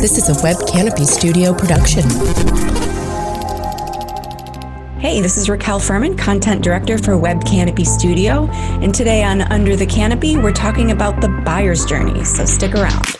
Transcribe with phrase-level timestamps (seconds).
[0.00, 2.00] This is a Web Canopy Studio production.
[4.98, 8.46] Hey, this is Raquel Furman, Content Director for Web Canopy Studio.
[8.80, 12.24] And today on Under the Canopy, we're talking about the buyer's journey.
[12.24, 13.19] So stick around.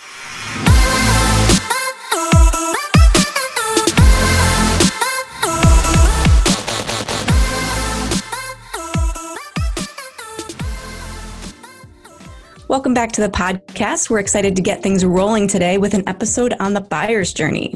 [12.70, 14.10] Welcome back to the podcast.
[14.10, 17.72] We're excited to get things rolling today with an episode on the buyer's journey.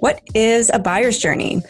[0.00, 1.62] What is a buyer's journey?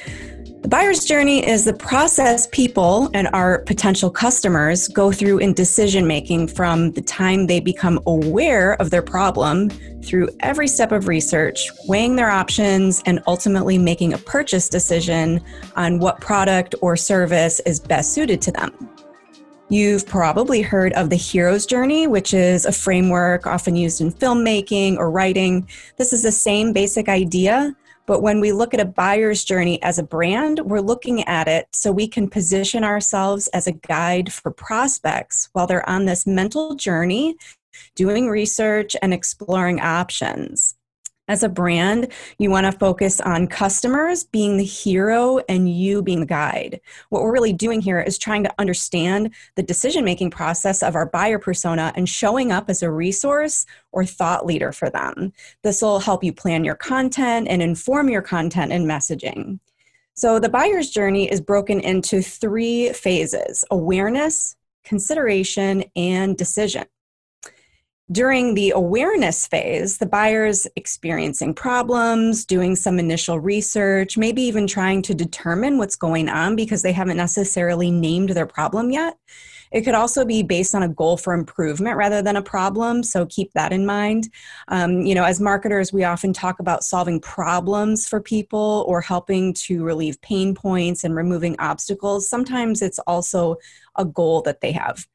[0.63, 6.09] The buyer's journey is the process people and our potential customers go through in decision
[6.09, 9.71] making from the time they become aware of their problem
[10.03, 15.41] through every step of research, weighing their options, and ultimately making a purchase decision
[15.77, 18.91] on what product or service is best suited to them.
[19.69, 24.99] You've probably heard of the hero's journey, which is a framework often used in filmmaking
[24.99, 25.67] or writing.
[25.97, 29.99] This is the same basic idea, but when we look at a buyer's journey as
[29.99, 34.51] a brand, we're looking at it so we can position ourselves as a guide for
[34.51, 37.37] prospects while they're on this mental journey,
[37.95, 40.75] doing research and exploring options.
[41.29, 46.19] As a brand, you want to focus on customers being the hero and you being
[46.19, 46.81] the guide.
[47.11, 51.07] What we're really doing here is trying to understand the decision making process of our
[51.07, 55.33] buyer persona and showing up as a resource or thought leader for them.
[55.63, 59.61] This will help you plan your content and inform your content and messaging.
[60.15, 66.85] So, the buyer's journey is broken into three phases awareness, consideration, and decision.
[68.13, 75.01] During the awareness phase, the buyer's experiencing problems, doing some initial research, maybe even trying
[75.03, 79.17] to determine what's going on because they haven't necessarily named their problem yet.
[79.71, 83.25] It could also be based on a goal for improvement rather than a problem, so
[83.25, 84.29] keep that in mind.
[84.69, 89.55] Um, you know, as marketers, we often talk about solving problems for people or helping
[89.55, 92.29] to relieve pain points and removing obstacles.
[92.29, 93.57] Sometimes it's also
[93.97, 95.07] a goal that they have.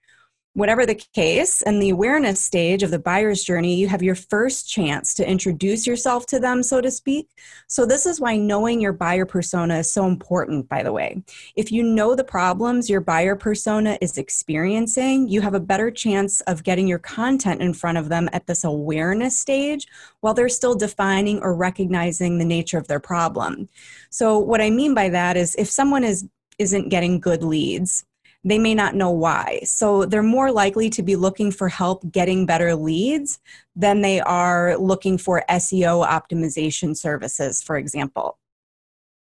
[0.58, 4.68] Whatever the case, in the awareness stage of the buyer's journey, you have your first
[4.68, 7.30] chance to introduce yourself to them, so to speak.
[7.68, 11.22] So, this is why knowing your buyer persona is so important, by the way.
[11.56, 16.42] If you know the problems your buyer persona is experiencing, you have a better chance
[16.42, 19.86] of getting your content in front of them at this awareness stage
[20.22, 23.70] while they're still defining or recognizing the nature of their problem.
[24.10, 28.04] So, what I mean by that is if someone is isn't getting good leads
[28.44, 29.62] they may not know why.
[29.64, 33.40] So they're more likely to be looking for help getting better leads
[33.76, 38.38] than they are looking for SEO optimization services, for example.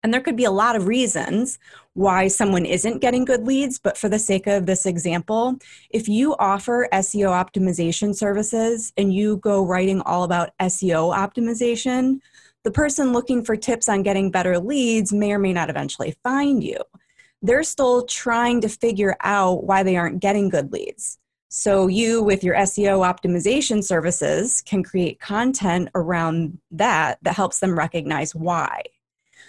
[0.04, 1.58] And there could be a lot of reasons
[1.94, 5.56] why someone isn't getting good leads, but for the sake of this example,
[5.90, 12.20] if you offer SEO optimization services and you go writing all about SEO optimization,
[12.62, 16.62] the person looking for tips on getting better leads may or may not eventually find
[16.62, 16.78] you
[17.42, 21.18] they're still trying to figure out why they aren't getting good leads.
[21.50, 27.78] So, you with your SEO optimization services can create content around that that helps them
[27.78, 28.82] recognize why.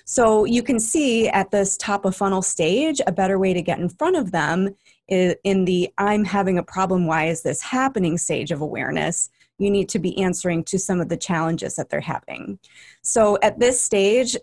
[0.05, 3.79] So, you can see at this top of funnel stage, a better way to get
[3.79, 4.75] in front of them
[5.09, 9.29] in the I'm having a problem, why is this happening stage of awareness.
[9.57, 12.59] You need to be answering to some of the challenges that they're having.
[13.01, 14.37] So, at this stage,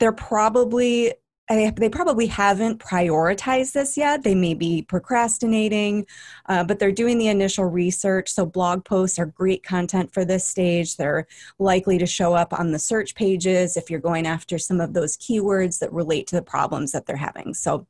[0.00, 1.12] they're probably
[1.48, 4.24] they probably haven't prioritized this yet.
[4.24, 6.06] They may be procrastinating,
[6.46, 8.28] uh, but they're doing the initial research.
[8.28, 10.96] So, blog posts are great content for this stage.
[10.96, 11.26] They're
[11.58, 15.16] likely to show up on the search pages if you're going after some of those
[15.16, 17.54] keywords that relate to the problems that they're having.
[17.54, 17.86] So,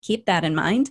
[0.00, 0.90] keep that in mind.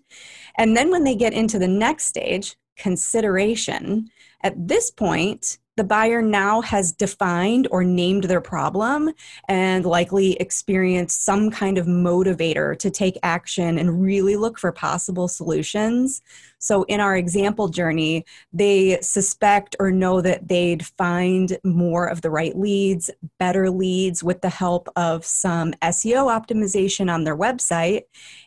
[0.58, 4.10] And then, when they get into the next stage, consideration,
[4.44, 9.10] at this point, the buyer now has defined or named their problem
[9.48, 15.30] and likely experienced some kind of motivator to take action and really look for possible
[15.30, 16.22] solutions.
[16.60, 22.30] So, in our example journey, they suspect or know that they'd find more of the
[22.30, 23.10] right leads,
[23.40, 28.04] better leads with the help of some SEO optimization on their website,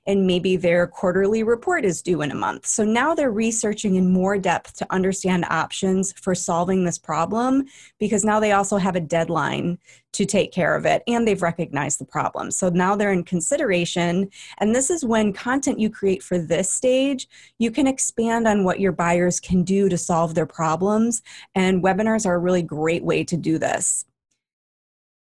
[0.07, 2.67] and maybe their quarterly report is due in a month.
[2.67, 7.65] So now they're researching in more depth to understand options for solving this problem
[7.99, 9.79] because now they also have a deadline
[10.13, 12.51] to take care of it and they've recognized the problem.
[12.51, 14.29] So now they're in consideration.
[14.59, 18.81] And this is when content you create for this stage, you can expand on what
[18.81, 21.23] your buyers can do to solve their problems.
[21.55, 24.05] And webinars are a really great way to do this.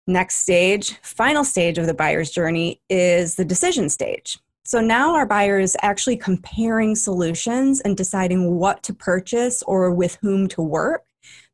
[0.07, 4.37] Next stage, final stage of the buyer's journey is the decision stage.
[4.65, 10.17] So now our buyer is actually comparing solutions and deciding what to purchase or with
[10.21, 11.05] whom to work.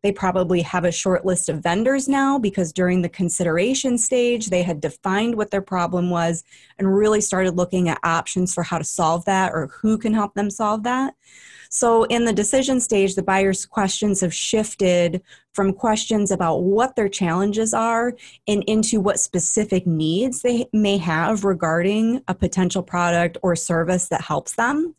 [0.03, 4.63] They probably have a short list of vendors now because during the consideration stage, they
[4.63, 6.43] had defined what their problem was
[6.79, 10.33] and really started looking at options for how to solve that or who can help
[10.33, 11.13] them solve that.
[11.73, 15.21] So, in the decision stage, the buyer's questions have shifted
[15.53, 18.13] from questions about what their challenges are
[18.45, 24.19] and into what specific needs they may have regarding a potential product or service that
[24.19, 24.95] helps them.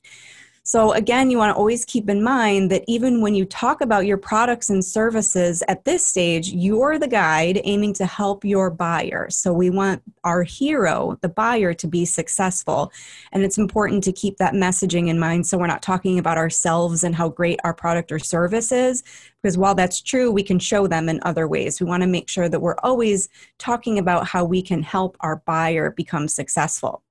[0.65, 4.07] So, again, you want to always keep in mind that even when you talk about
[4.07, 9.29] your products and services at this stage, you're the guide aiming to help your buyer.
[9.29, 12.93] So, we want our hero, the buyer, to be successful.
[13.33, 17.03] And it's important to keep that messaging in mind so we're not talking about ourselves
[17.03, 19.03] and how great our product or service is.
[19.43, 21.81] Because while that's true, we can show them in other ways.
[21.81, 23.29] We want to make sure that we're always
[23.59, 27.03] talking about how we can help our buyer become successful.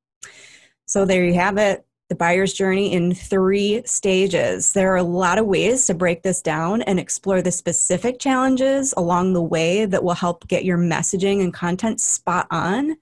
[0.86, 4.74] So, there you have it the buyer's journey in three stages.
[4.74, 8.94] There are a lot of ways to break this down and explore the specific challenges
[8.98, 12.98] along the way that will help get your messaging and content spot on.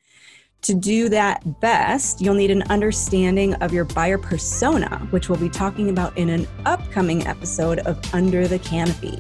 [0.62, 5.50] To do that best, you'll need an understanding of your buyer persona, which we'll be
[5.50, 9.20] talking about in an upcoming episode of Under the Canopy.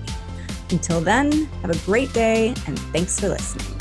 [0.69, 3.78] Until then, have a great day and thanks for listening.